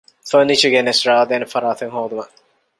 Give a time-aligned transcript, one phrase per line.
[0.29, 2.33] ފަރުނީޗަރ ގެނެސް ރާވައިދޭނެ ފަރާތެއް ހޯދުމަށް